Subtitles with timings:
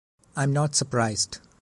[0.35, 1.37] I’m not surprised!